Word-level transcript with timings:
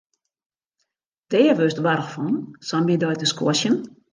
Dêr 1.31 1.53
wurdst 1.57 1.79
warch 1.85 2.09
fan, 2.13 2.35
sa'n 2.67 2.83
middei 2.87 3.15
te 3.19 3.25
squashen. 3.31 3.75